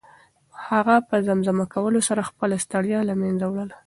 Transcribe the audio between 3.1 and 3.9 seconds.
منځه وړله.